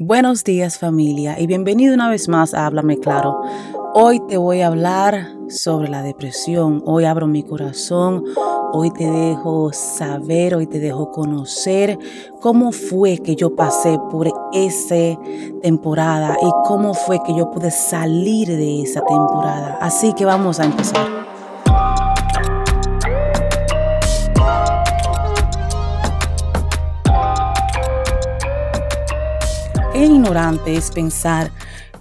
[0.00, 3.42] Buenos días familia y bienvenido una vez más a Háblame Claro.
[3.94, 6.84] Hoy te voy a hablar sobre la depresión.
[6.86, 8.22] Hoy abro mi corazón.
[8.72, 11.98] Hoy te dejo saber, hoy te dejo conocer
[12.40, 15.18] cómo fue que yo pasé por esa
[15.62, 19.78] temporada y cómo fue que yo pude salir de esa temporada.
[19.80, 21.17] Así que vamos a empezar.
[30.04, 31.50] Ignorante es pensar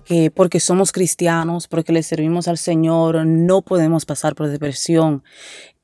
[0.06, 5.24] que porque somos cristianos, porque le servimos al Señor, no podemos pasar por depresión.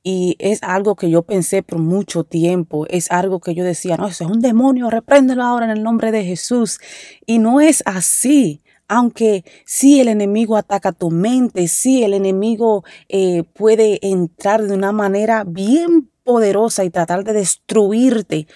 [0.02, 4.06] Y es algo que yo pensé por mucho tiempo, es algo que yo decía, no,
[4.06, 6.78] eso es un demonio, repréndelo ahora en el nombre de Jesús.
[7.26, 8.62] Y no es así.
[8.86, 14.92] Aunque sí el enemigo ataca tu mente, sí el enemigo eh, puede entrar de una
[14.92, 18.46] manera bien poderosa y tratar de destruirte,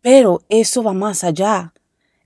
[0.00, 1.74] pero eso va más allá.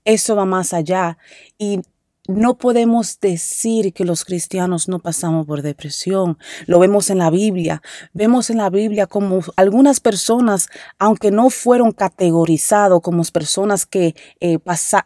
[0.09, 1.19] Eso va más allá
[1.59, 1.81] y
[2.27, 6.39] no podemos decir que los cristianos no pasamos por depresión.
[6.65, 7.83] Lo vemos en la Biblia.
[8.13, 14.57] Vemos en la Biblia como algunas personas, aunque no fueron categorizados como personas que eh,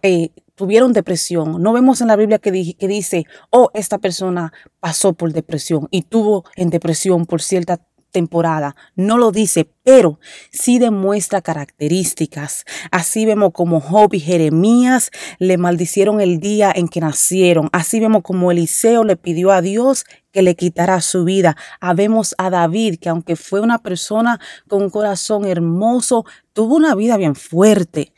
[0.04, 5.12] eh, tuvieron depresión, no vemos en la Biblia que, que dice, oh, esta persona pasó
[5.12, 7.82] por depresión y tuvo en depresión por cierta
[8.14, 8.78] temporada.
[8.96, 12.64] No lo dice, pero sí demuestra características.
[12.92, 17.68] Así vemos como Job y Jeremías le maldicieron el día en que nacieron.
[17.74, 21.58] Así vemos como Eliseo le pidió a Dios que le quitara su vida.
[21.82, 27.18] Habemos a David, que aunque fue una persona con un corazón hermoso, tuvo una vida
[27.18, 28.14] bien fuerte.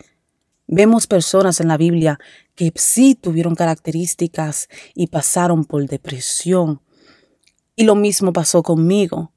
[0.67, 2.19] Vemos personas en la Biblia
[2.55, 6.81] que sí tuvieron características y pasaron por depresión.
[7.75, 9.34] Y lo mismo pasó conmigo.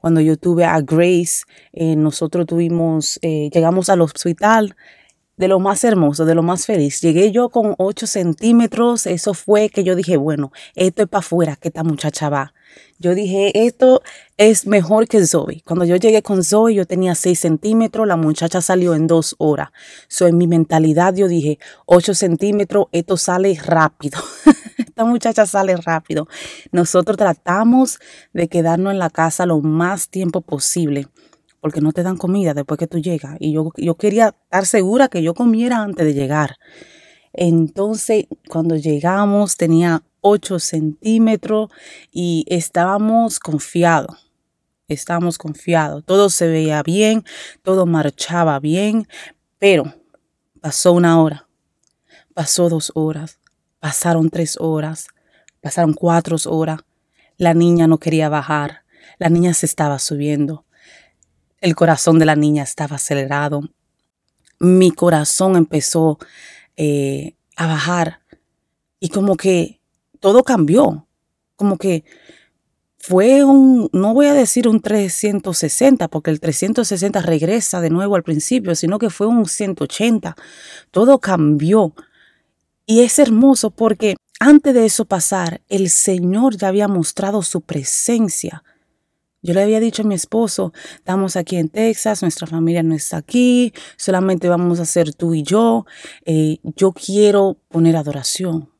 [0.00, 4.76] Cuando yo tuve a Grace, eh, nosotros tuvimos, eh, llegamos al hospital
[5.38, 7.00] de lo más hermoso, de lo más feliz.
[7.00, 11.56] Llegué yo con 8 centímetros, eso fue que yo dije, bueno, esto es para afuera,
[11.56, 12.52] que esta muchacha va.
[12.98, 14.02] Yo dije, esto
[14.36, 15.62] es mejor que Zoe.
[15.64, 19.70] Cuando yo llegué con Zoe, yo tenía 6 centímetros, la muchacha salió en dos horas.
[20.08, 24.18] So, en mi mentalidad yo dije, 8 centímetros, esto sale rápido.
[24.78, 26.26] Esta muchacha sale rápido.
[26.72, 28.00] Nosotros tratamos
[28.32, 31.06] de quedarnos en la casa lo más tiempo posible
[31.60, 33.36] porque no te dan comida después que tú llegas.
[33.40, 36.56] Y yo, yo quería estar segura que yo comiera antes de llegar.
[37.32, 41.70] Entonces, cuando llegamos, tenía 8 centímetros
[42.10, 44.30] y estábamos confiados.
[44.88, 46.04] Estábamos confiados.
[46.04, 47.24] Todo se veía bien,
[47.62, 49.06] todo marchaba bien,
[49.58, 49.94] pero
[50.60, 51.46] pasó una hora,
[52.32, 53.38] pasó dos horas,
[53.80, 55.08] pasaron tres horas,
[55.60, 56.80] pasaron cuatro horas.
[57.36, 58.84] La niña no quería bajar,
[59.18, 60.64] la niña se estaba subiendo.
[61.60, 63.62] El corazón de la niña estaba acelerado.
[64.60, 66.18] Mi corazón empezó
[66.76, 68.20] eh, a bajar
[69.00, 69.80] y como que
[70.20, 71.06] todo cambió.
[71.56, 72.04] Como que
[72.98, 78.22] fue un, no voy a decir un 360, porque el 360 regresa de nuevo al
[78.22, 80.36] principio, sino que fue un 180.
[80.90, 81.94] Todo cambió.
[82.86, 88.62] Y es hermoso porque antes de eso pasar, el Señor ya había mostrado su presencia
[89.42, 93.18] yo le había dicho a mi esposo, estamos aquí en Texas, nuestra familia no está
[93.18, 95.86] aquí, solamente vamos a ser tú y yo.
[96.24, 98.70] Eh, yo quiero poner adoración.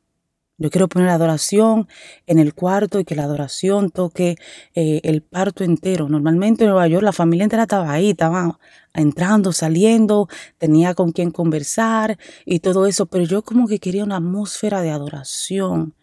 [0.61, 1.87] Yo quiero poner adoración
[2.27, 4.35] en el cuarto y que la adoración toque
[4.75, 6.09] eh, el parto entero.
[6.09, 8.59] Normalmente en Nueva York la familia entera estaba ahí, estaba
[8.93, 10.27] entrando, saliendo,
[10.57, 14.89] tenía con quien conversar y todo eso, pero yo como que quería una atmósfera de
[14.89, 15.95] adoración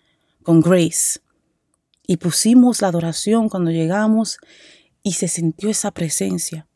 [0.43, 1.21] con Grace.
[2.06, 4.39] Y pusimos la adoración cuando llegamos
[5.03, 6.69] y se sintió esa presencia.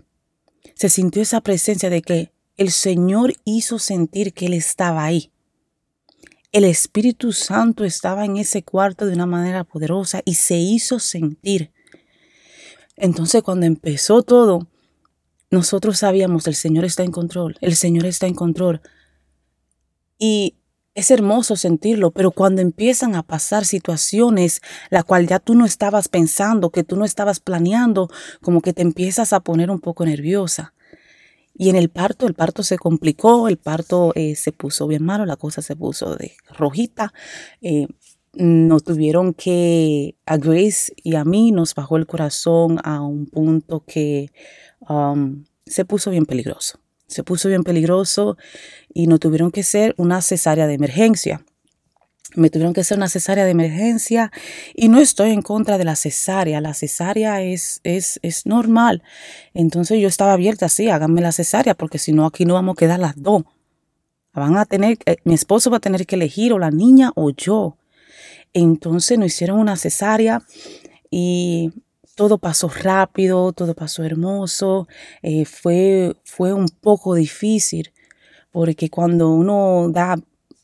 [0.74, 5.30] Se sintió esa presencia de que el Señor hizo sentir que Él estaba ahí.
[6.52, 11.72] El Espíritu Santo estaba en ese cuarto de una manera poderosa y se hizo sentir.
[12.96, 14.68] Entonces cuando empezó todo,
[15.50, 18.80] nosotros sabíamos, el Señor está en control, el Señor está en control.
[20.18, 20.59] Y
[20.94, 24.60] es hermoso sentirlo, pero cuando empiezan a pasar situaciones
[24.90, 28.08] la cual ya tú no estabas pensando, que tú no estabas planeando,
[28.40, 30.74] como que te empiezas a poner un poco nerviosa.
[31.54, 35.26] Y en el parto, el parto se complicó, el parto eh, se puso bien malo,
[35.26, 37.12] la cosa se puso de rojita.
[37.60, 37.86] Eh,
[38.32, 43.84] nos tuvieron que, a Grace y a mí nos bajó el corazón a un punto
[43.84, 44.30] que
[44.88, 46.79] um, se puso bien peligroso
[47.10, 48.36] se puso bien peligroso
[48.94, 51.44] y no tuvieron que hacer una cesárea de emergencia.
[52.36, 54.30] Me tuvieron que hacer una cesárea de emergencia
[54.74, 56.60] y no estoy en contra de la cesárea.
[56.60, 59.02] La cesárea es, es, es normal.
[59.52, 62.78] Entonces yo estaba abierta así, háganme la cesárea porque si no aquí no vamos a
[62.78, 63.42] quedar las dos.
[64.32, 67.30] Van a tener, eh, mi esposo va a tener que elegir o la niña o
[67.30, 67.76] yo.
[68.52, 70.42] Entonces nos hicieron una cesárea
[71.10, 71.72] y
[72.20, 74.86] todo pasó rápido, todo pasó hermoso.
[75.22, 77.94] Eh, fue, fue un poco difícil
[78.50, 80.18] porque cuando uno da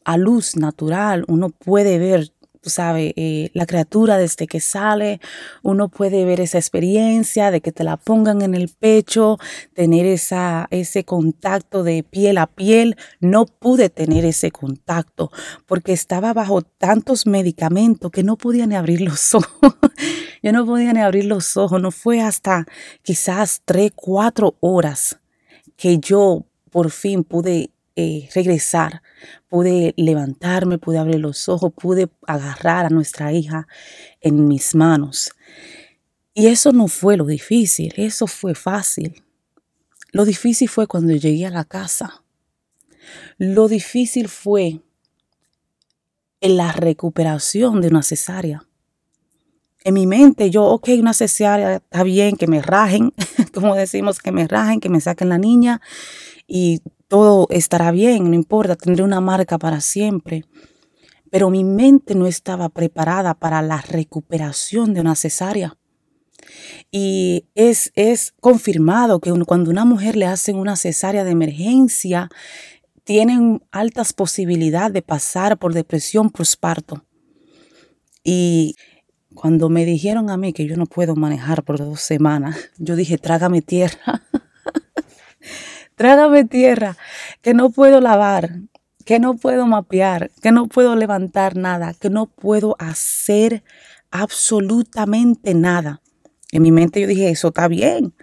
[0.05, 2.35] a luz natural, uno puede ver
[2.67, 5.21] tú sabes, eh, la criatura desde que sale,
[5.63, 9.39] uno puede ver esa experiencia de que te la pongan en el pecho,
[9.73, 12.97] tener esa, ese contacto de piel a piel.
[13.21, 15.31] No pude tener ese contacto
[15.67, 19.77] porque estaba bajo tantos medicamentos que no podía ni abrir los ojos.
[20.43, 21.81] Yo no podía ni abrir los ojos.
[21.81, 22.67] No fue hasta
[23.03, 25.21] quizás tres, cuatro horas
[25.77, 29.03] que yo por fin pude eh, regresar,
[29.49, 33.67] pude levantarme, pude abrir los ojos, pude agarrar a nuestra hija
[34.21, 35.31] en mis manos.
[36.35, 39.25] Y eso no fue lo difícil, eso fue fácil.
[40.13, 42.23] Lo difícil fue cuando llegué a la casa.
[43.39, 44.83] Lo difícil fue
[46.43, 48.69] en la recuperación de una cesárea.
[49.85, 53.15] En mi mente yo, ok, una cesárea está bien, que me rajen,
[53.55, 55.81] como decimos, que me rajen, que me saquen la niña
[56.47, 60.45] y todo estará bien, no importa, tendré una marca para siempre.
[61.31, 65.77] Pero mi mente no estaba preparada para la recuperación de una cesárea.
[66.91, 72.31] Y es, es confirmado que cuando una mujer le hacen una cesárea de emergencia,
[73.05, 77.05] tienen altas posibilidades de pasar por depresión postparto.
[78.25, 78.75] Y
[79.35, 83.19] cuando me dijeron a mí que yo no puedo manejar por dos semanas, yo dije,
[83.19, 84.23] trágame tierra.
[85.97, 86.97] trágame tierra,
[87.43, 88.61] que no puedo lavar,
[89.05, 93.65] que no puedo mapear, que no puedo levantar nada, que no puedo hacer
[94.11, 96.01] absolutamente nada.
[96.53, 98.15] En mi mente yo dije, eso está bien.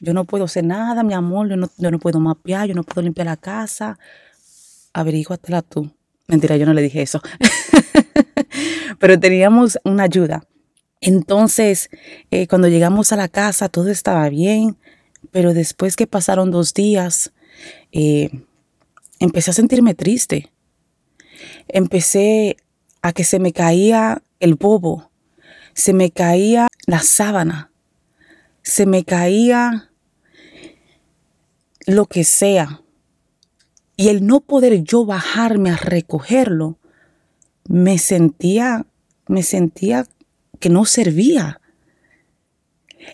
[0.00, 2.82] Yo no puedo hacer nada, mi amor, yo no, yo no puedo mapear, yo no
[2.82, 3.98] puedo limpiar la casa.
[4.92, 5.90] Averíguatela tú.
[6.26, 7.22] Mentira, yo no le dije eso.
[8.98, 10.42] Pero teníamos una ayuda.
[11.00, 11.90] Entonces,
[12.30, 14.76] eh, cuando llegamos a la casa, todo estaba bien.
[15.30, 17.32] Pero después que pasaron dos días,
[17.92, 18.30] eh,
[19.18, 20.52] empecé a sentirme triste.
[21.68, 22.56] Empecé
[23.02, 25.10] a que se me caía el bobo,
[25.74, 27.70] se me caía la sábana,
[28.62, 29.90] se me caía
[31.86, 32.82] lo que sea.
[33.96, 36.78] Y el no poder yo bajarme a recogerlo,
[37.68, 38.86] me sentía,
[39.26, 40.06] me sentía
[40.58, 41.60] que no servía.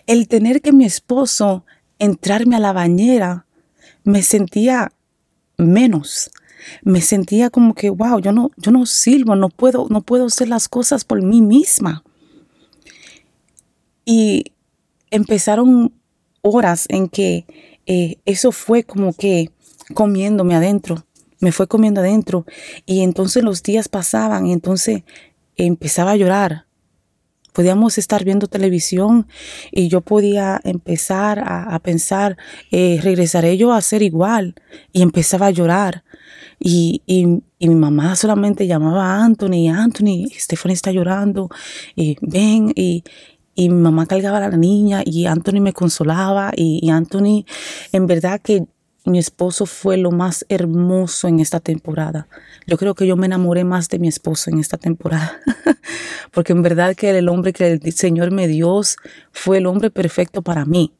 [0.05, 1.65] El tener que mi esposo
[1.99, 3.45] entrarme a la bañera,
[4.03, 4.91] me sentía
[5.57, 6.31] menos.
[6.83, 10.47] Me sentía como que, wow, yo no, yo no sirvo, no puedo, no puedo hacer
[10.47, 12.03] las cosas por mí misma.
[14.05, 14.45] Y
[15.11, 15.93] empezaron
[16.41, 17.45] horas en que
[17.85, 19.51] eh, eso fue como que
[19.93, 21.05] comiéndome adentro,
[21.39, 22.45] me fue comiendo adentro.
[22.85, 25.03] Y entonces los días pasaban y entonces
[25.55, 26.65] empezaba a llorar
[27.53, 29.27] podíamos estar viendo televisión
[29.71, 32.37] y yo podía empezar a, pensar,
[32.71, 34.55] eh, regresaré yo a ser igual.
[34.91, 36.03] Y empezaba a llorar.
[36.59, 37.01] Y,
[37.59, 41.49] mi mamá solamente llamaba a Anthony, Anthony, Stephanie está llorando,
[41.95, 43.03] y ven, y,
[43.55, 47.43] mi mamá cargaba a la niña y Anthony me consolaba y, y Anthony,
[47.91, 48.65] en verdad que
[49.09, 52.27] mi esposo fue lo más hermoso en esta temporada.
[52.67, 55.39] Yo creo que yo me enamoré más de mi esposo en esta temporada,
[56.31, 58.81] porque en verdad que el hombre que el Señor me dio
[59.31, 60.93] fue el hombre perfecto para mí.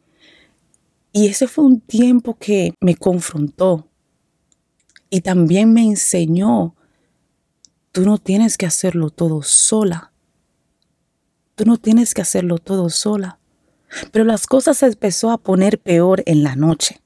[1.12, 3.88] Y ese fue un tiempo que me confrontó
[5.10, 6.76] y también me enseñó,
[7.92, 10.12] tú no tienes que hacerlo todo sola.
[11.56, 13.40] Tú no tienes que hacerlo todo sola.
[14.12, 17.02] Pero las cosas se empezó a poner peor en la noche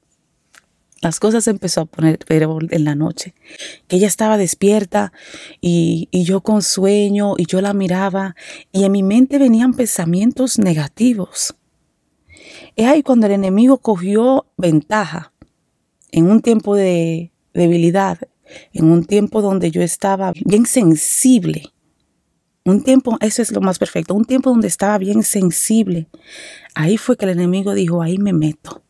[1.04, 3.34] las cosas empezó a poner en la noche.
[3.86, 5.12] Que ella estaba despierta
[5.60, 8.34] y, yo con sueño y yo la miraba
[8.72, 11.54] y en mi mente venían pensamientos negativos.
[12.74, 15.32] Es ahí cuando el enemigo cogió ventaja
[16.10, 18.18] en un tiempo de debilidad,
[18.72, 21.64] en un tiempo donde yo estaba bien sensible.
[22.64, 26.08] Un tiempo, eso es lo más perfecto, un tiempo donde estaba bien sensible.
[26.74, 28.82] Ahí fue que el enemigo dijo, ahí me meto.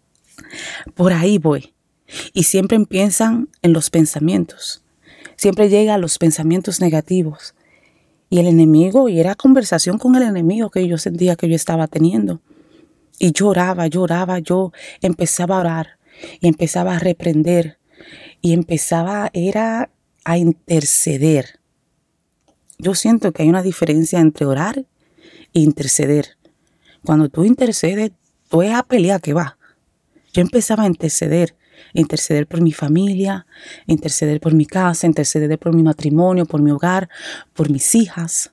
[0.94, 1.74] Por ahí voy.
[2.33, 4.83] Y siempre empiezan en los pensamientos.
[5.37, 7.54] Siempre llega a los pensamientos negativos.
[8.30, 11.87] Y el enemigo, y era conversación con el enemigo que yo sentía que yo estaba
[11.87, 12.40] teniendo.
[13.18, 15.99] Y lloraba, lloraba, yo empezaba a orar
[16.40, 17.78] y empezaba a reprender
[18.40, 19.90] y empezaba, era
[20.25, 21.61] a interceder.
[22.78, 24.85] Yo siento que hay una diferencia entre orar
[25.54, 26.37] e interceder.
[27.04, 28.12] Cuando tú intercedes,
[28.49, 29.59] tú es a pelear que va.
[30.33, 31.54] Yo empezaba a interceder
[31.93, 33.47] interceder por mi familia,
[33.87, 37.09] interceder por mi casa, interceder por mi matrimonio, por mi hogar,
[37.53, 38.53] por mis hijas.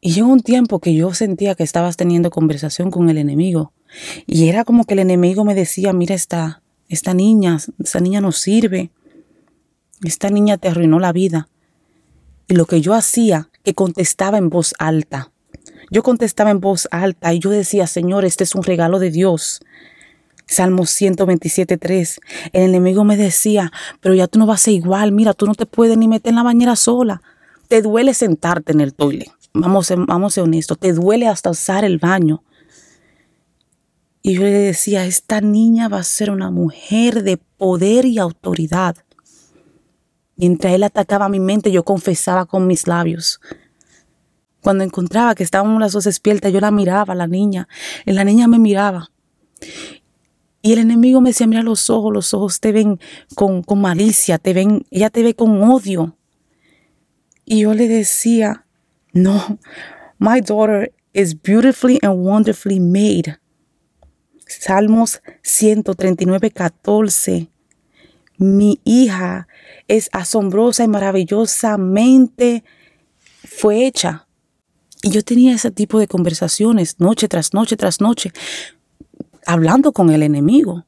[0.00, 3.72] Y llegó un tiempo que yo sentía que estabas teniendo conversación con el enemigo.
[4.26, 8.32] Y era como que el enemigo me decía, mira esta, esta niña, esta niña no
[8.32, 8.90] sirve.
[10.04, 11.48] Esta niña te arruinó la vida.
[12.48, 15.32] Y lo que yo hacía, que contestaba en voz alta.
[15.90, 19.60] Yo contestaba en voz alta y yo decía, Señor, este es un regalo de Dios.
[20.46, 22.20] Salmo 127.3.
[22.52, 25.54] El enemigo me decía, pero ya tú no vas a ser igual, mira, tú no
[25.54, 27.20] te puedes ni meter en la bañera sola.
[27.68, 29.26] Te duele sentarte en el toile.
[29.52, 32.44] Vamos, vamos a ser honestos, te duele hasta usar el baño.
[34.22, 38.96] Y yo le decía, esta niña va a ser una mujer de poder y autoridad.
[40.36, 43.40] Mientras él atacaba mi mente, yo confesaba con mis labios.
[44.62, 47.68] Cuando encontraba que estábamos las dos despiertas, yo la miraba, la niña,
[48.04, 49.10] y la niña me miraba.
[50.66, 52.98] Y el enemigo me decía, mira los ojos, los ojos te ven
[53.36, 56.16] con, con malicia, te ven, ella te ve con odio.
[57.44, 58.66] Y yo le decía,
[59.12, 59.60] no,
[60.18, 63.38] my daughter is beautifully and wonderfully made.
[64.48, 67.48] Salmos 139, 14.
[68.36, 69.46] Mi hija
[69.86, 72.64] es asombrosa y maravillosamente
[73.44, 74.26] fue hecha.
[75.04, 78.32] Y yo tenía ese tipo de conversaciones noche tras noche tras noche,
[79.46, 80.84] hablando con el enemigo.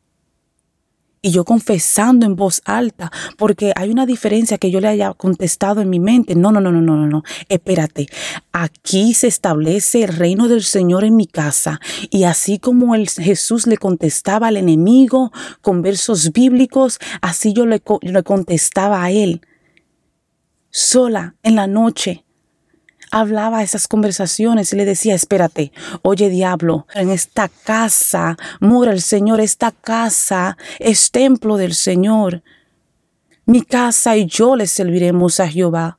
[1.20, 5.80] Y yo confesando en voz alta, porque hay una diferencia que yo le haya contestado
[5.80, 6.36] en mi mente.
[6.36, 7.22] No, no, no, no, no, no, no.
[7.48, 8.06] Espérate.
[8.52, 11.80] Aquí se establece el reino del Señor en mi casa.
[12.10, 17.82] Y así como el Jesús le contestaba al enemigo con versos bíblicos, así yo le,
[18.02, 19.40] le contestaba a él.
[20.70, 22.24] Sola en la noche
[23.10, 25.72] hablaba esas conversaciones y le decía, espérate,
[26.02, 32.42] oye diablo, en esta casa mora el Señor, esta casa es templo del Señor.
[33.46, 35.98] Mi casa y yo le serviremos a Jehová.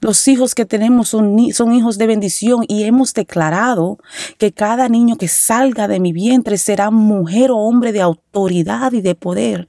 [0.00, 3.98] Los hijos que tenemos son, son, hijos de bendición y hemos declarado
[4.38, 9.00] que cada niño que salga de mi vientre será mujer o hombre de autoridad y
[9.00, 9.68] de poder,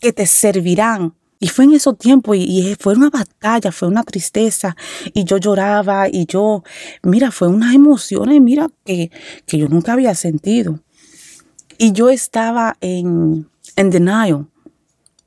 [0.00, 4.76] que te servirán y fue en esos tiempos y, fue una batalla, fue una tristeza
[5.12, 6.62] y yo lloraba y yo,
[7.02, 9.10] mira, fue unas emociones, mira, que,
[9.44, 10.78] que yo nunca había sentido.
[11.78, 14.46] Y yo estaba en, en denial.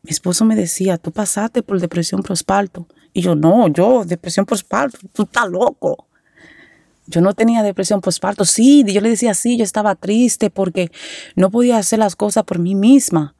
[0.03, 2.87] Mi esposo me decía, tú pasaste por depresión postparto.
[3.11, 6.07] Y yo, no, yo, depresión postparto, tú estás loco.
[7.07, 8.45] Yo no tenía depresión postparto.
[8.45, 10.93] Sí, yo le decía sí, yo estaba triste porque
[11.35, 13.34] no podía hacer las cosas por mí misma.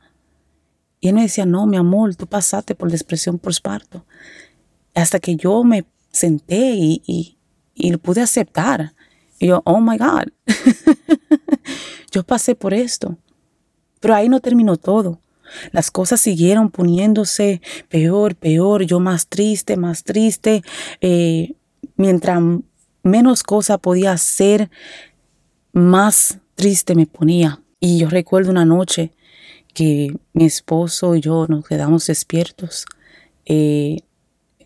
[1.05, 4.07] Y él me decía, no, mi amor, tú pasaste por depresión postparto.
[4.95, 7.37] Hasta que yo me senté y,
[7.75, 8.95] y, lo pude aceptar.
[9.37, 10.29] Y yo, oh my God,
[12.11, 13.19] yo pasé por esto.
[13.99, 15.21] Pero ahí no terminó todo.
[15.71, 20.63] Las cosas siguieron poniéndose peor, peor, yo más triste, más triste.
[21.01, 21.53] Eh,
[21.97, 22.41] mientras
[23.03, 24.71] menos cosa podía hacer,
[25.71, 27.61] más triste me ponía.
[27.79, 29.11] Y yo recuerdo una noche
[29.75, 32.85] que mi esposo y yo nos quedamos despiertos.
[33.45, 33.99] Eh,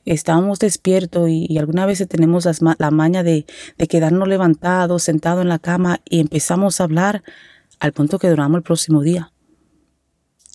[0.05, 2.47] estábamos despiertos y, algunas veces tenemos
[2.77, 3.45] la maña de,
[3.89, 7.23] quedarnos levantados, sentados en la cama y empezamos a hablar
[7.79, 9.33] al punto que duramos el próximo día.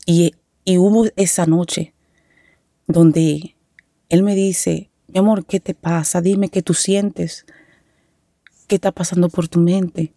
[0.06, 0.34] Y,
[0.64, 1.92] y hubo esa noche
[2.86, 3.56] donde
[4.08, 6.20] él me dice, mi amor, ¿qué te pasa?
[6.20, 7.44] Dime qué tú sientes.
[8.68, 10.14] ¿Qué está pasando por tu mente?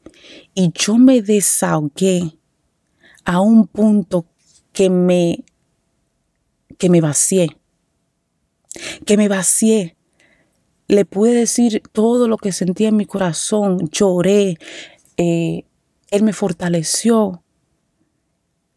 [0.54, 2.38] Y yo me desahogué
[3.28, 4.26] a un punto
[4.72, 5.44] que me,
[6.78, 7.58] que me vacié,
[9.06, 9.98] que me vacié.
[10.88, 14.58] Le pude decir todo lo que sentía en mi corazón, lloré,
[15.18, 15.66] eh,
[16.10, 17.44] Él me fortaleció.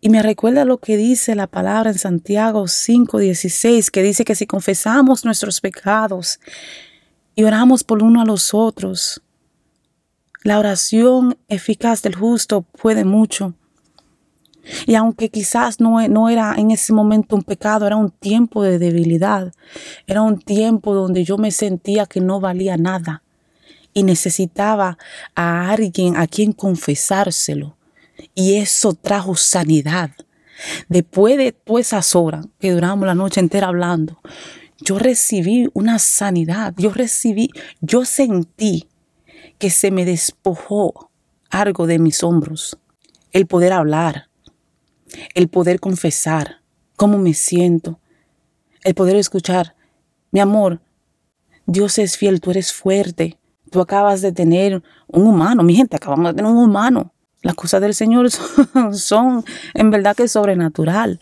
[0.00, 4.47] Y me recuerda lo que dice la palabra en Santiago 5:16, que dice que si
[4.47, 6.40] confesamos nuestros pecados
[7.37, 9.23] y oramos por uno a los otros,
[10.42, 13.54] la oración eficaz del justo puede mucho.
[14.86, 18.78] Y aunque quizás no, no, era en ese momento un pecado, era un tiempo de
[18.78, 19.52] debilidad,
[20.06, 23.22] era un tiempo donde yo me sentía que no valía nada.
[23.92, 24.98] Y necesitaba
[25.34, 27.76] a alguien a quien confesárselo.
[28.34, 30.10] Y eso trajo sanidad.
[30.88, 34.20] Después de todas esas horas que duramos la noche entera hablando,
[34.82, 37.50] yo recibí una sanidad, yo recibí,
[37.80, 38.88] yo sentí
[39.58, 41.10] que se me despojó
[41.50, 42.78] algo de mis hombros,
[43.32, 44.29] el poder hablar,
[45.34, 46.60] el poder confesar
[46.96, 47.98] cómo me siento,
[48.84, 49.74] el poder escuchar,
[50.30, 50.80] mi amor,
[51.66, 53.38] Dios es fiel, tú eres fuerte,
[53.70, 57.12] tú acabas de tener un humano, mi gente, acabamos de tener un humano.
[57.42, 61.18] Las cosas del Señor son, son en verdad que sobrenatural.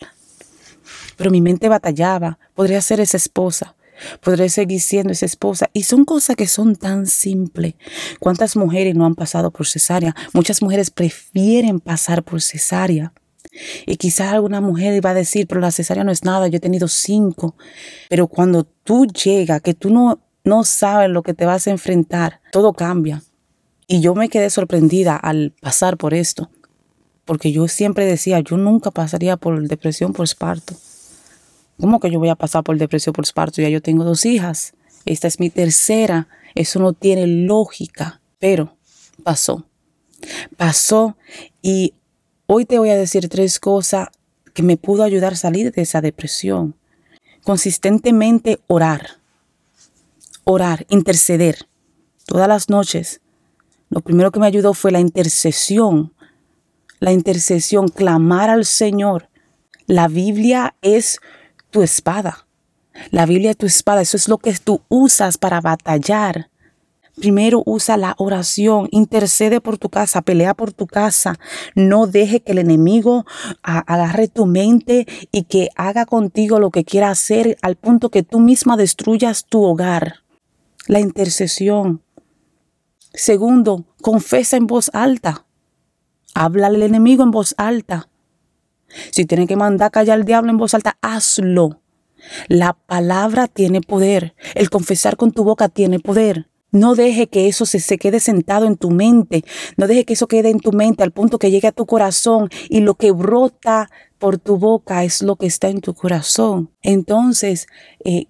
[1.15, 2.39] Pero mi mente batallaba.
[2.55, 3.75] Podría ser esa esposa.
[4.21, 5.69] Podría seguir siendo esa esposa.
[5.73, 7.75] Y son cosas que son tan simples.
[8.19, 10.15] ¿Cuántas mujeres no han pasado por cesárea?
[10.33, 13.13] Muchas mujeres prefieren pasar por cesárea.
[13.85, 16.61] Y quizás alguna mujer va a decir, pero la cesárea no es nada, yo he
[16.61, 17.55] tenido cinco.
[18.09, 22.41] Pero cuando tú llegas, que tú no, no sabes lo que te vas a enfrentar,
[22.51, 23.23] todo cambia.
[23.87, 26.51] Y yo me quedé sorprendida al pasar por esto,
[27.25, 30.75] porque yo siempre decía, yo nunca pasaría por depresión por esparto.
[31.79, 33.61] ¿Cómo que yo voy a pasar por depresión por esparto?
[33.61, 34.73] Ya yo tengo dos hijas,
[35.05, 38.77] esta es mi tercera, eso no tiene lógica, pero
[39.23, 39.65] pasó.
[40.57, 41.15] Pasó
[41.61, 41.93] y
[42.51, 44.09] hoy te voy a decir tres cosas
[44.53, 46.75] que me pudo ayudar a salir de esa depresión.
[47.43, 49.19] Consistentemente orar,
[50.43, 51.67] orar, interceder
[52.25, 53.21] todas las noches
[53.89, 56.13] lo primero que me ayudó fue la intercesión.
[56.99, 59.29] La intercesión, clamar al Señor.
[59.87, 61.19] La Biblia es
[61.71, 62.45] tu espada.
[63.09, 64.01] La Biblia es tu espada.
[64.01, 66.49] Eso es lo que tú usas para batallar.
[67.19, 71.37] Primero usa la oración, intercede por tu casa, pelea por tu casa.
[71.75, 73.25] No deje que el enemigo
[73.61, 78.39] agarre tu mente y que haga contigo lo que quiera hacer al punto que tú
[78.39, 80.23] misma destruyas tu hogar.
[80.87, 82.01] La intercesión.
[83.13, 85.45] Segundo, confesa en voz alta.
[86.33, 88.07] Habla al enemigo en voz alta.
[89.11, 91.81] Si tienes que mandar callar al diablo en voz alta, hazlo.
[92.47, 94.35] La palabra tiene poder.
[94.55, 96.48] El confesar con tu boca tiene poder.
[96.71, 99.43] No deje que eso se, se, quede sentado en tu mente.
[99.77, 102.49] No deje que eso quede en tu mente al punto que llegue a tu corazón
[102.69, 106.69] y lo que brota por tu boca es lo que está en tu corazón.
[106.81, 107.67] Entonces,
[108.03, 108.27] eh,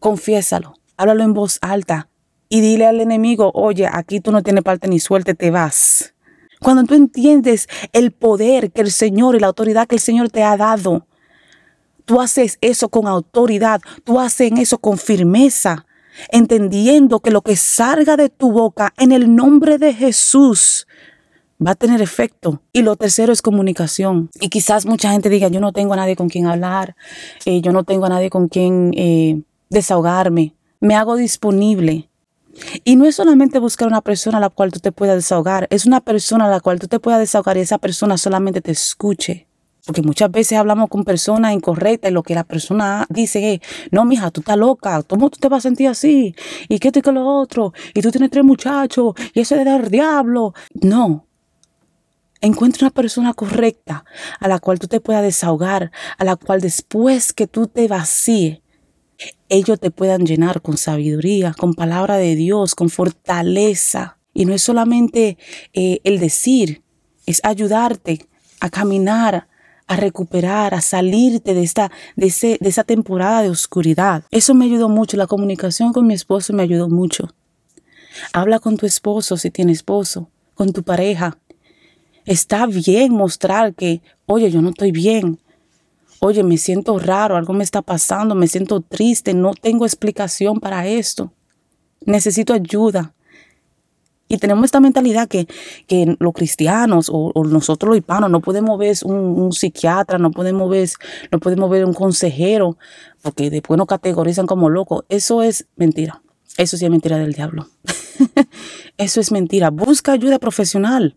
[0.00, 0.74] confiésalo.
[0.96, 2.08] Háblalo en voz alta
[2.48, 6.14] y dile al enemigo, oye, aquí tú no tienes parte ni suerte, te vas.
[6.60, 10.42] Cuando tú entiendes el poder que el Señor y la autoridad que el Señor te
[10.42, 11.06] ha dado,
[12.04, 15.86] tú haces eso con autoridad, tú haces eso con firmeza,
[16.28, 20.86] entendiendo que lo que salga de tu boca en el nombre de Jesús
[21.64, 22.62] va a tener efecto.
[22.72, 24.30] Y lo tercero es comunicación.
[24.40, 26.96] Y quizás mucha gente diga, yo no tengo a nadie con quien hablar,
[27.44, 30.54] eh, yo no tengo a nadie con quien eh, desahogarme.
[30.80, 32.08] Me hago disponible.
[32.84, 35.86] Y no es solamente buscar una persona a la cual tú te puedas desahogar, es
[35.86, 39.46] una persona a la cual tú te puedas desahogar y esa persona solamente te escuche.
[39.84, 44.04] Porque muchas veces hablamos con personas incorrectas y lo que la persona dice es, no,
[44.04, 46.36] mija, tú estás loca, ¿cómo tú te vas a sentir así?
[46.68, 47.72] ¿Y qué te que lo otro?
[47.92, 50.54] Y tú tienes tres muchachos y eso es del diablo.
[50.80, 51.26] No.
[52.40, 54.04] Encuentra una persona correcta
[54.38, 58.60] a la cual tú te puedas desahogar, a la cual después que tú te vacíes,
[59.48, 64.18] ellos te puedan llenar con sabiduría, con palabra de Dios, con fortaleza.
[64.32, 65.38] Y no es solamente
[65.72, 66.82] eh, el decir,
[67.26, 68.26] es ayudarte
[68.60, 69.48] a caminar,
[69.92, 74.24] a recuperar, a salirte de esta, de, ese, de esa temporada de oscuridad.
[74.30, 75.16] Eso me ayudó mucho.
[75.16, 77.28] La comunicación con mi esposo me ayudó mucho.
[78.32, 81.38] Habla con tu esposo si tiene esposo, con tu pareja.
[82.24, 85.38] Está bien mostrar que, oye, yo no estoy bien
[86.24, 90.86] oye, me siento raro, algo me está pasando, me siento triste, no tengo explicación para
[90.86, 91.32] esto,
[92.06, 93.12] necesito ayuda.
[94.32, 95.46] Y tenemos esta mentalidad que,
[95.86, 100.88] que los cristianos o, nosotros los hispanos no podemos ver un, psiquiatra, no podemos ver,
[101.30, 102.78] no podemos ver un consejero,
[103.20, 105.04] porque después nos categorizan como locos.
[105.10, 106.22] Eso es mentira.
[106.56, 107.68] Eso sí es mentira del diablo.
[108.96, 109.68] Eso es mentira.
[109.68, 111.14] Busca ayuda profesional.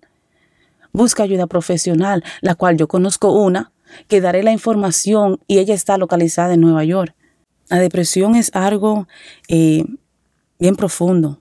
[0.92, 3.72] Busca ayuda profesional, la cual yo conozco una
[4.10, 7.16] que daré la información y ella está localizada en Nueva York.
[7.70, 9.08] La depresión es algo
[9.48, 9.86] eh,
[10.60, 11.40] bien profundo.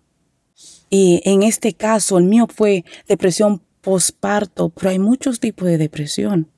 [0.95, 6.53] Y en este caso, el mío fue depresión posparto, pero hay muchos tipos de depresión.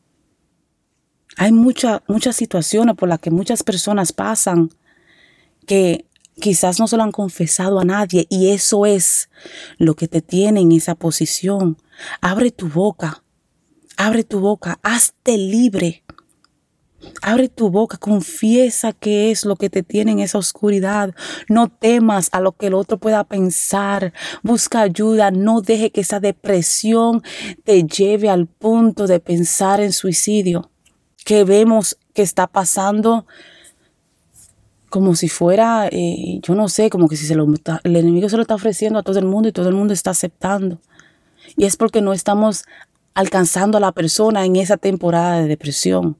[1.39, 2.03] Hay muchas
[2.37, 4.69] situaciones por las que muchas personas pasan
[5.67, 6.05] que
[6.39, 9.31] quizás no se lo han confesado a nadie y eso es
[9.79, 11.79] lo que te tiene en esa posición.
[12.21, 13.23] Abre tu boca,
[13.97, 16.05] Abre tu boca, hazte libre.
[17.23, 21.15] Abre tu boca, confiesa qué es lo que te tiene en esa oscuridad.
[21.49, 24.13] No temas a lo que el otro pueda pensar.
[24.43, 25.31] Busca ayuda.
[25.31, 27.23] No deje que esa depresión
[27.65, 30.71] te lleve al punto de pensar en suicidio.
[31.25, 33.27] Que vemos que está pasando
[34.89, 37.47] como si fuera, eh, yo no sé, como que si se lo,
[37.83, 40.11] el enemigo se lo está ofreciendo a todo el mundo y todo el mundo está
[40.11, 40.81] aceptando.
[41.57, 42.65] Y es porque no estamos
[43.15, 46.19] alcanzando a la persona en esa temporada de depresión.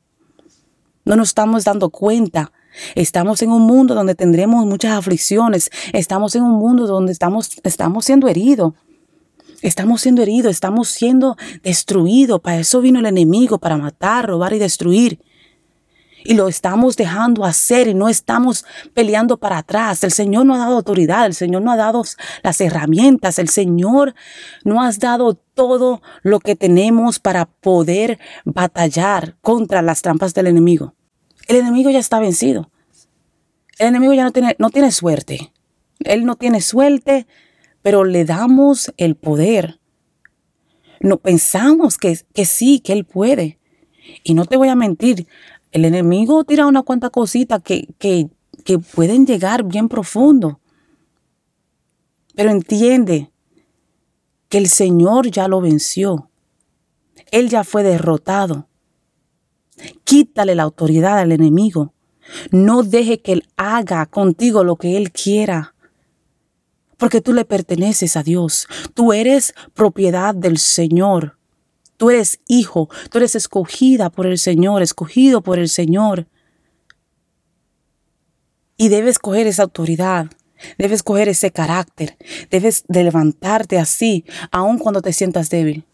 [1.07, 2.53] No nos estamos dando cuenta.
[2.97, 5.71] Estamos en un mundo donde tendremos muchas aflicciones.
[5.93, 8.75] Estamos en un mundo donde estamos, estamos siendo heridos.
[9.63, 12.41] Estamos siendo heridos, estamos siendo destruidos.
[12.41, 15.21] Para eso vino el enemigo, para matar, robar y destruir.
[16.25, 20.03] Y lo estamos dejando hacer y no estamos peleando para atrás.
[20.03, 22.03] El Señor no ha dado autoridad, el Señor no ha dado
[22.43, 24.17] las herramientas, el Señor
[24.65, 30.96] no ha dado todo lo que tenemos para poder batallar contra las trampas del enemigo.
[31.47, 32.71] El enemigo ya está vencido.
[33.79, 35.53] El enemigo ya no tiene, no tiene suerte.
[36.01, 37.27] Él no tiene suerte,
[37.83, 39.81] pero le damos el poder.
[41.01, 43.59] No pensamos que, que sí, que él puede.
[44.23, 45.27] Y no te voy a mentir,
[45.73, 48.29] el enemigo tira una cuanta cosita que, que,
[48.65, 50.61] que pueden llegar bien profundo.
[52.35, 53.31] Pero entiende
[54.49, 56.31] que el Señor ya lo venció.
[57.31, 58.69] Él ya fue derrotado.
[60.05, 61.93] Quítale la autoridad al enemigo.
[62.51, 65.75] No deje que Él haga contigo lo que Él quiera
[66.97, 68.67] porque tú le perteneces a Dios.
[68.95, 71.39] Tú eres propiedad del Señor.
[71.97, 76.27] Tú eres hijo, tú eres escogida por el Señor, escogido por el Señor.
[78.77, 80.27] Y debes coger esa autoridad,
[80.77, 82.19] debes coger ese carácter,
[82.51, 85.85] debes de levantarte así, aun cuando te sientas débil.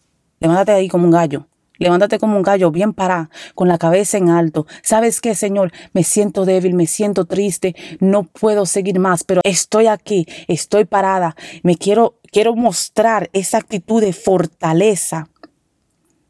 [0.41, 1.47] Levántate ahí como un gallo.
[1.83, 4.69] Levántate como un gallo, bien para, con la cabeza en alto.
[4.85, 5.73] ¿Sabes qué, Señor?
[5.93, 11.35] Me siento débil, me siento triste, no puedo seguir más, pero estoy aquí, estoy parada.
[11.65, 15.29] Me quiero, quiero mostrar esa actitud de fortaleza,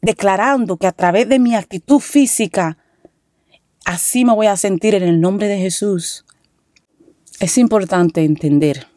[0.01, 2.79] declarando que a través de mi actitud física,
[3.85, 6.25] así me voy a sentir en el nombre de Jesús.
[7.39, 8.87] Es importante entender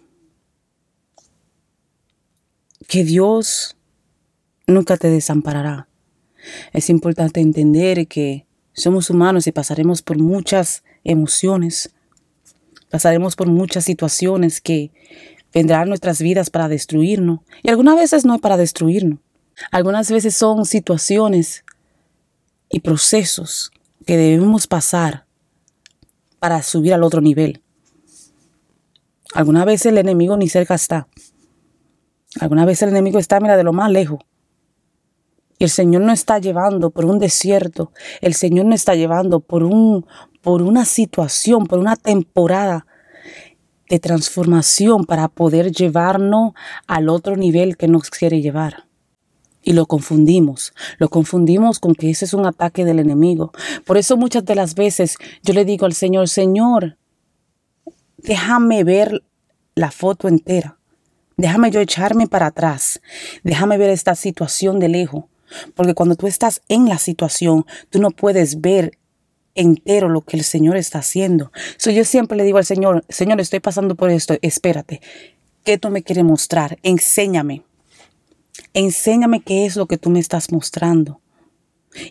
[2.88, 3.76] que Dios
[4.66, 5.86] nunca te desamparará.
[6.72, 11.94] Es importante entender que somos humanos y pasaremos por muchas emociones,
[12.90, 14.90] pasaremos por muchas situaciones que
[15.54, 17.40] vendrán nuestras vidas para destruirnos.
[17.62, 19.18] Y algunas veces no es para destruirnos.
[19.70, 21.64] Algunas veces son situaciones
[22.68, 23.70] y procesos
[24.04, 25.24] que debemos pasar
[26.38, 27.62] para subir al otro nivel.
[29.34, 31.08] Algunas veces el enemigo ni cerca está.
[32.40, 34.20] Algunas veces el enemigo está, mira, de lo más lejos.
[35.58, 39.62] Y el Señor no está llevando por un desierto, el Señor no está llevando por,
[39.62, 40.06] un,
[40.42, 42.86] por una situación, por una temporada
[43.88, 46.52] de transformación para poder llevarnos
[46.86, 48.84] al otro nivel que nos quiere llevar.
[49.62, 53.52] Y lo confundimos, lo confundimos con que ese es un ataque del enemigo.
[53.84, 56.98] Por eso muchas de las veces yo le digo al Señor, Señor,
[58.18, 59.24] déjame ver
[59.74, 60.78] la foto entera.
[61.36, 63.00] Déjame yo echarme para atrás.
[63.42, 65.24] Déjame ver esta situación de lejos.
[65.74, 68.98] Porque cuando tú estás en la situación, tú no puedes ver
[69.54, 71.50] entero lo que el Señor está haciendo.
[71.78, 75.00] So, yo siempre le digo al Señor, Señor, estoy pasando por esto, espérate.
[75.64, 76.78] ¿Qué tú me quieres mostrar?
[76.82, 77.64] Enséñame.
[78.72, 81.20] Enséñame qué es lo que tú me estás mostrando.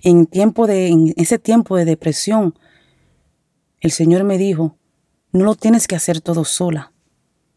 [0.04, 2.58] En, tiempo de, en ese tiempo de depresión,
[3.80, 4.76] el Señor me dijo,
[5.32, 6.92] no lo tienes que hacer todo sola.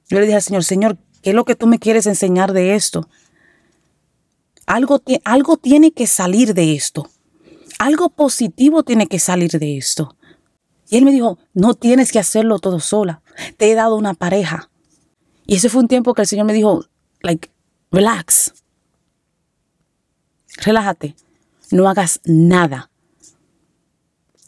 [0.08, 2.74] Yo le dije al Señor, Señor, ¿qué es lo que tú me quieres enseñar de
[2.74, 3.08] esto?
[4.68, 7.09] Algo, algo tiene que salir de esto.
[7.78, 10.14] Algo positivo tiene que salir de esto.
[10.90, 13.22] Y él me dijo, no tienes que hacerlo todo sola.
[13.57, 14.70] Te he dado una pareja.
[15.46, 16.85] Y ese fue un tiempo que el Señor me dijo,
[17.22, 17.50] like,
[17.90, 18.52] relax.
[20.59, 21.16] Relájate.
[21.70, 22.90] No hagas nada.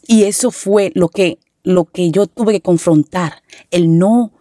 [0.05, 3.41] Y eso fue lo que, lo que yo tuve que confrontar.
[3.71, 4.33] El no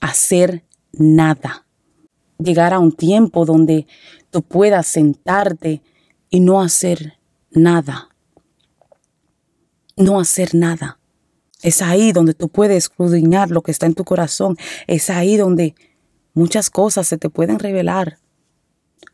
[0.00, 1.64] hacer nada.
[2.38, 3.86] Llegar a un tiempo donde
[4.30, 5.82] tú puedas sentarte
[6.30, 7.18] y no hacer
[7.50, 8.08] nada.
[9.96, 10.98] No hacer nada.
[11.62, 14.56] Es ahí donde tú puedes escudriñar lo que está en tu corazón.
[14.86, 15.74] Es ahí donde
[16.34, 18.18] muchas cosas se te pueden revelar.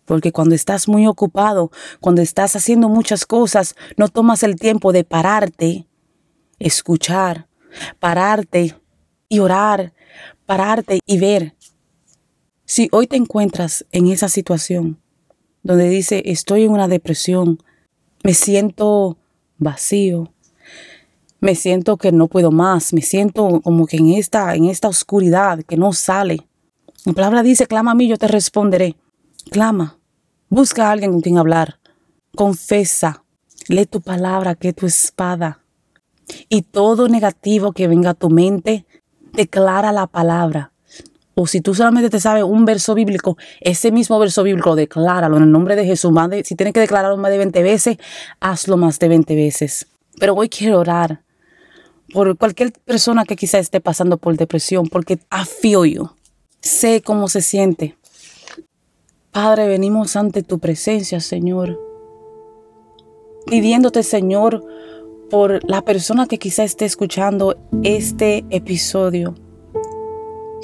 [0.04, 5.04] Porque cuando estás muy ocupado, cuando estás haciendo muchas cosas, no tomas el tiempo de
[5.04, 5.86] pararte,
[6.58, 7.48] escuchar,
[7.98, 8.78] pararte
[9.28, 9.94] y orar,
[10.44, 11.54] pararte y ver.
[12.66, 15.00] Si hoy te encuentras en esa situación,
[15.64, 17.58] donde dice, estoy en una depresión,
[18.22, 19.16] me siento
[19.58, 20.32] vacío,
[21.40, 25.62] me siento que no puedo más, me siento como que en esta, en esta oscuridad
[25.64, 26.46] que no sale.
[27.06, 28.96] La palabra dice, clama a mí, yo te responderé.
[29.50, 29.98] Clama,
[30.48, 31.80] busca a alguien con quien hablar,
[32.36, 33.24] confesa,
[33.68, 35.60] lee tu palabra que es tu espada.
[36.48, 38.86] Y todo negativo que venga a tu mente,
[39.32, 40.73] declara la palabra
[41.34, 45.44] o si tú solamente te sabes un verso bíblico, ese mismo verso bíblico, decláralo en
[45.44, 46.12] el nombre de Jesús.
[46.44, 47.96] si tienes que declararlo más de 20 veces,
[48.40, 49.86] hazlo más de 20 veces.
[50.18, 51.22] Pero hoy quiero orar
[52.12, 55.18] por cualquier persona que quizá esté pasando por depresión, porque
[55.60, 56.10] feel you.
[56.60, 57.96] Sé cómo se siente.
[59.32, 61.80] Padre, venimos ante tu presencia, Señor,
[63.46, 64.64] pidiéndote, Señor,
[65.28, 69.34] por la persona que quizá esté escuchando este episodio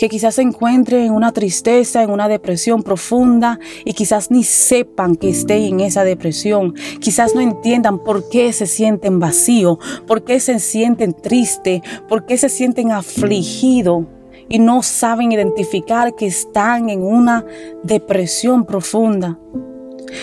[0.00, 5.14] que quizás se encuentre en una tristeza, en una depresión profunda y quizás ni sepan
[5.14, 6.74] que estén en esa depresión.
[7.00, 12.38] Quizás no entiendan por qué se sienten vacío, por qué se sienten tristes, por qué
[12.38, 14.06] se sienten afligidos
[14.48, 17.44] y no saben identificar que están en una
[17.82, 19.38] depresión profunda.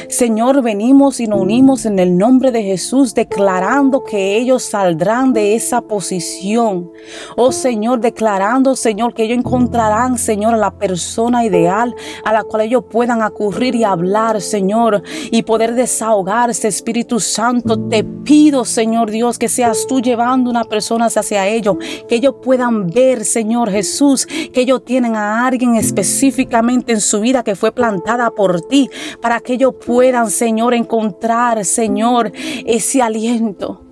[0.10, 5.56] Señor, venimos y nos unimos en el nombre de Jesús, declarando que ellos saldrán de
[5.56, 6.91] esa posición.
[7.36, 12.63] Oh Señor, declarando, Señor, que ellos encontrarán, Señor, a la persona ideal a la cual
[12.63, 17.78] ellos puedan ocurrir y hablar, Señor, y poder desahogarse, Espíritu Santo.
[17.89, 22.88] Te pido, Señor Dios, que seas tú llevando una persona hacia ellos, que ellos puedan
[22.88, 28.30] ver, Señor Jesús, que ellos tienen a alguien específicamente en su vida que fue plantada
[28.32, 28.89] por ti,
[29.21, 32.32] para que ellos puedan, Señor, encontrar, Señor,
[32.66, 33.84] ese aliento,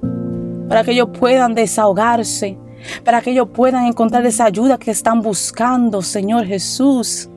[0.67, 2.57] para que ellos puedan desahogarse,
[3.03, 7.29] para que ellos puedan encontrar esa ayuda que están buscando, Señor Jesús.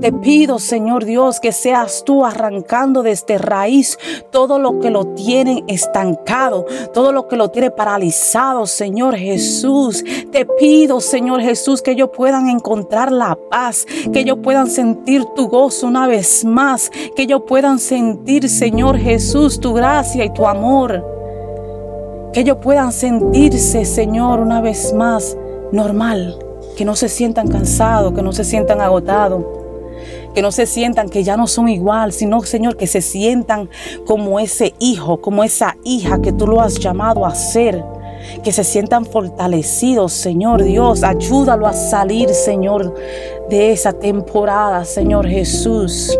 [0.00, 3.98] Te pido, Señor Dios, que seas tú arrancando desde raíz
[4.30, 10.04] todo lo que lo tiene estancado, todo lo que lo tiene paralizado, Señor Jesús.
[10.32, 15.48] Te pido, Señor Jesús, que ellos puedan encontrar la paz, que ellos puedan sentir tu
[15.48, 21.04] gozo una vez más, que ellos puedan sentir, Señor Jesús, tu gracia y tu amor.
[22.32, 25.36] Que ellos puedan sentirse, Señor, una vez más
[25.72, 26.38] normal,
[26.76, 29.59] que no se sientan cansados, que no se sientan agotados
[30.34, 33.68] que no se sientan que ya no son igual, sino, Señor, que se sientan
[34.06, 37.84] como ese hijo, como esa hija que tú lo has llamado a ser.
[38.44, 41.02] Que se sientan fortalecidos, Señor Dios.
[41.02, 42.94] Ayúdalo a salir, Señor,
[43.48, 46.16] de esa temporada, Señor Jesús.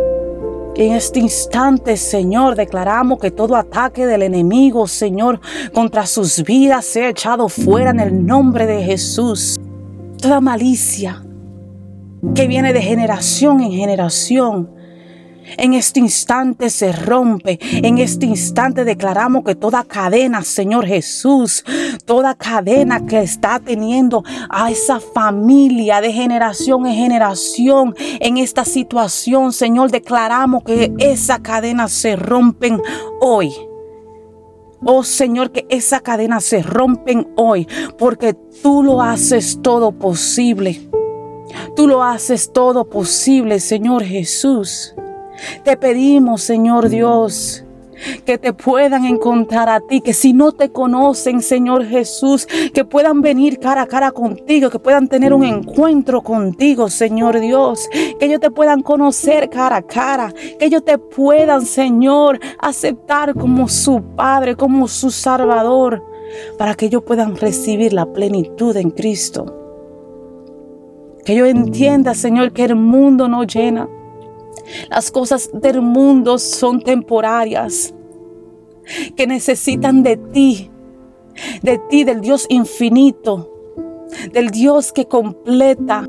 [0.77, 5.39] En este instante, Señor, declaramos que todo ataque del enemigo, Señor,
[5.75, 9.59] contra sus vidas sea echado fuera en el nombre de Jesús.
[10.17, 11.23] Toda malicia,
[12.35, 14.71] que viene de generación en generación.
[15.57, 17.59] En este instante se rompe.
[17.61, 21.65] En este instante declaramos que toda cadena, Señor Jesús,
[22.05, 29.53] toda cadena que está teniendo a esa familia de generación en generación en esta situación,
[29.53, 32.81] Señor, declaramos que esa cadena se rompen
[33.21, 33.53] hoy.
[34.85, 37.67] Oh Señor, que esa cadena se rompen hoy
[37.99, 40.91] porque tú lo haces todo posible.
[41.77, 44.95] Tú lo haces todo posible, Señor Jesús.
[45.65, 47.65] Te pedimos, Señor Dios,
[48.25, 53.21] que te puedan encontrar a ti, que si no te conocen, Señor Jesús, que puedan
[53.21, 58.41] venir cara a cara contigo, que puedan tener un encuentro contigo, Señor Dios, que ellos
[58.41, 64.57] te puedan conocer cara a cara, que ellos te puedan, Señor, aceptar como su Padre,
[64.57, 66.03] como su Salvador,
[66.59, 69.60] para que ellos puedan recibir la plenitud en Cristo.
[71.25, 73.89] Que yo entienda, Señor, que el mundo no llena.
[74.89, 77.95] Las cosas del mundo son temporarias.
[79.17, 80.71] Que necesitan de ti.
[81.63, 83.51] De ti, del Dios infinito.
[84.33, 86.09] Del Dios que completa.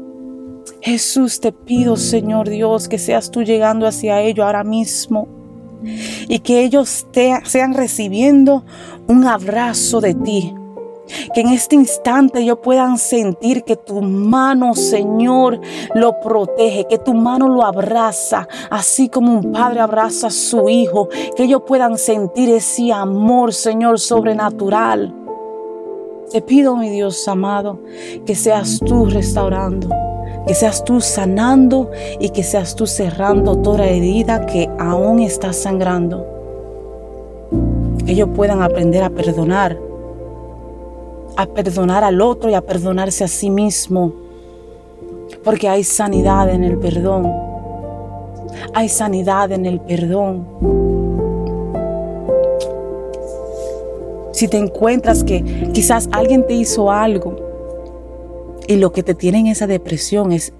[0.81, 5.27] Jesús, te pido, Señor Dios, que seas tú llegando hacia ellos ahora mismo.
[6.27, 8.63] Y que ellos te, sean recibiendo
[9.07, 10.53] un abrazo de ti
[11.33, 15.59] que en este instante ellos puedan sentir que tu mano, Señor,
[15.93, 21.09] lo protege, que tu mano lo abraza, así como un padre abraza a su hijo,
[21.35, 25.15] que ellos puedan sentir ese amor, Señor, sobrenatural.
[26.31, 27.79] Te pido, mi Dios amado,
[28.25, 29.89] que seas tú restaurando,
[30.47, 36.25] que seas tú sanando y que seas tú cerrando toda herida que aún está sangrando.
[38.05, 39.77] Que ellos puedan aprender a perdonar
[41.37, 44.13] a perdonar al otro y a perdonarse a sí mismo.
[45.43, 47.31] Porque hay sanidad en el perdón.
[48.73, 50.45] Hay sanidad en el perdón.
[54.31, 57.35] Si te encuentras que quizás alguien te hizo algo
[58.67, 60.53] y lo que te tiene en esa depresión es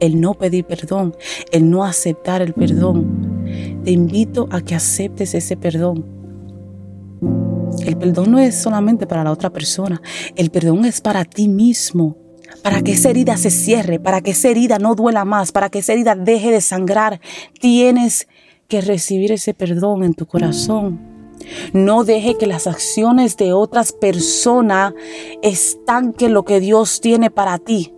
[0.00, 1.14] el no pedir perdón,
[1.52, 3.42] el no aceptar el perdón,
[3.84, 6.21] te invito a que aceptes ese perdón
[7.84, 10.00] el perdón no es solamente para la otra persona,
[10.36, 12.16] el perdón es para ti mismo.
[12.62, 15.78] Para que esa herida se cierre, para que esa herida no duela más, para que
[15.78, 17.20] esa herida deje de sangrar,
[17.60, 18.28] tienes
[18.68, 21.00] que recibir ese perdón en tu corazón.
[21.72, 24.94] No deje que las acciones de otras personas
[25.42, 27.92] estanquen lo que Dios tiene para ti.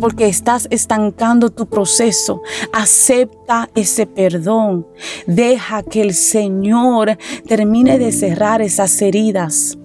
[0.00, 2.42] Porque estás estancando tu proceso.
[2.72, 4.86] Acepta ese perdón.
[5.26, 9.78] Deja que el Señor termine de cerrar esas heridas.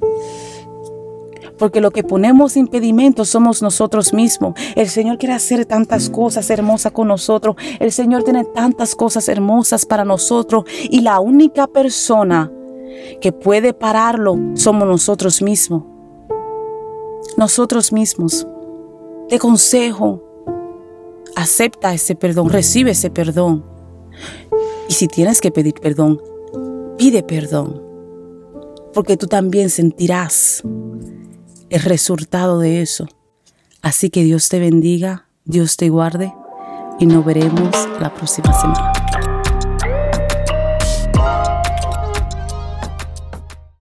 [1.58, 4.56] Porque lo que ponemos impedimentos somos nosotros mismos.
[4.76, 7.56] El Señor quiere hacer tantas cosas hermosas con nosotros.
[7.80, 10.65] El Señor tiene tantas cosas hermosas para nosotros.
[10.89, 12.52] Y la única persona
[13.20, 15.84] que puede pararlo somos nosotros mismos.
[17.38, 18.48] Nosotros mismos.
[19.32, 20.22] Te consejo,
[21.38, 23.63] acepta ese perdón, recibe ese perdón.
[24.89, 26.22] Y si tienes que pedir perdón,
[26.98, 27.82] pide perdón,
[28.94, 30.63] porque tú también sentirás
[31.70, 33.08] el resultado de eso.
[33.82, 36.34] Así que Dios te bendiga, Dios te guarde
[37.00, 39.31] y nos veremos la próxima semana.